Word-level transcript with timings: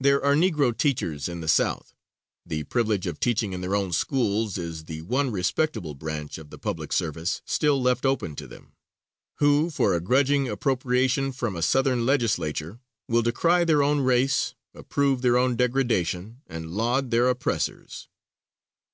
There 0.00 0.24
are 0.24 0.34
Negro 0.34 0.74
teachers 0.74 1.28
in 1.28 1.42
the 1.42 1.46
South 1.46 1.92
the 2.46 2.64
privilege 2.64 3.06
of 3.06 3.20
teaching 3.20 3.52
in 3.52 3.60
their 3.60 3.76
own 3.76 3.92
schools 3.92 4.56
is 4.56 4.84
the 4.84 5.02
one 5.02 5.30
respectable 5.30 5.92
branch 5.94 6.38
of 6.38 6.48
the 6.48 6.56
public 6.56 6.90
service 6.90 7.42
still 7.44 7.78
left 7.82 8.06
open 8.06 8.34
to 8.36 8.46
them 8.46 8.72
who, 9.40 9.68
for 9.68 9.92
a 9.94 10.00
grudging 10.00 10.48
appropriation 10.48 11.32
from 11.32 11.54
a 11.54 11.60
Southern 11.60 12.06
legislature, 12.06 12.80
will 13.08 13.20
decry 13.20 13.62
their 13.62 13.82
own 13.82 14.00
race, 14.00 14.54
approve 14.72 15.20
their 15.20 15.36
own 15.36 15.54
degradation, 15.54 16.40
and 16.46 16.70
laud 16.70 17.10
their 17.10 17.28
oppressors. 17.28 18.08